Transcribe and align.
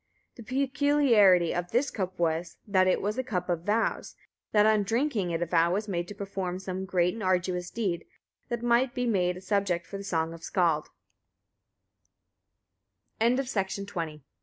The 0.33 0.41
peculiarity 0.41 1.53
of 1.53 1.69
this 1.69 1.91
cup 1.91 2.17
was, 2.17 2.57
that 2.67 2.87
it 2.87 3.03
was 3.03 3.19
a 3.19 3.23
cup 3.23 3.49
of 3.49 3.65
vows, 3.65 4.15
that 4.51 4.65
on 4.65 4.81
drinking 4.81 5.29
it 5.29 5.43
a 5.43 5.45
vow 5.45 5.71
was 5.75 5.87
made 5.87 6.07
to 6.07 6.15
perform 6.15 6.57
some 6.57 6.85
great 6.87 7.13
and 7.13 7.21
arduous 7.21 7.69
deed, 7.69 8.05
that 8.49 8.63
might 8.63 8.95
be 8.95 9.05
made 9.05 9.37
a 9.37 9.41
subject 9.41 9.85
for 9.85 9.97
the 9.99 10.03
song 10.03 10.33
of 10.33 10.39
the 10.39 10.45
skal 10.45 10.87